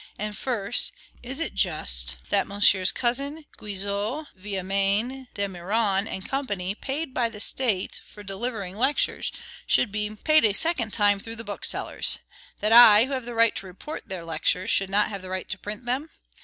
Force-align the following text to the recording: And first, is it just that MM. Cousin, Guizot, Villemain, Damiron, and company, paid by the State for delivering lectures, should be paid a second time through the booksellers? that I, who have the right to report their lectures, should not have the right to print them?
And 0.17 0.35
first, 0.35 0.91
is 1.21 1.39
it 1.39 1.53
just 1.53 2.15
that 2.31 2.47
MM. 2.47 2.91
Cousin, 2.95 3.45
Guizot, 3.57 4.25
Villemain, 4.35 5.27
Damiron, 5.35 6.07
and 6.07 6.27
company, 6.27 6.73
paid 6.73 7.13
by 7.13 7.29
the 7.29 7.39
State 7.39 8.01
for 8.07 8.23
delivering 8.23 8.75
lectures, 8.77 9.31
should 9.67 9.91
be 9.91 10.09
paid 10.15 10.43
a 10.43 10.53
second 10.55 10.91
time 10.91 11.19
through 11.19 11.35
the 11.35 11.43
booksellers? 11.43 12.17
that 12.61 12.71
I, 12.71 13.05
who 13.05 13.11
have 13.11 13.25
the 13.25 13.35
right 13.35 13.55
to 13.57 13.67
report 13.67 14.09
their 14.09 14.25
lectures, 14.25 14.71
should 14.71 14.89
not 14.89 15.09
have 15.09 15.21
the 15.21 15.29
right 15.29 15.47
to 15.49 15.59
print 15.59 15.85
them? 15.85 16.09